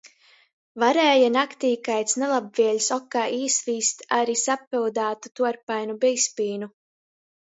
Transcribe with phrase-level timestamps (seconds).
[0.83, 6.71] Varēja naktī kaids nalabvieļs okā īsvīst ari sapyudātu, tuorpainu bīzpīnu.